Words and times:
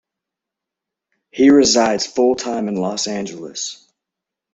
He 1.29 1.51
resides 1.51 2.07
full-time 2.07 2.67
in 2.67 2.75
Los 2.75 3.05
Angeles. 3.05 3.87